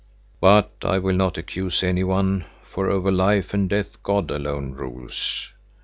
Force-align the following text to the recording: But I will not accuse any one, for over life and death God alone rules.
But 0.39 0.71
I 0.81 0.97
will 0.97 1.15
not 1.15 1.37
accuse 1.37 1.83
any 1.83 2.03
one, 2.03 2.45
for 2.63 2.89
over 2.89 3.11
life 3.11 3.53
and 3.53 3.69
death 3.69 4.01
God 4.01 4.31
alone 4.31 4.71
rules. 4.71 5.51